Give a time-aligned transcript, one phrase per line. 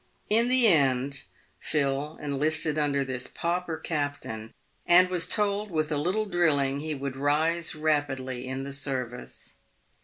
[0.31, 1.21] In the end,
[1.59, 4.51] Phil enlisted under this pauper captain,
[4.87, 9.57] and was told that with a little drilling he would rise rapidly in the service.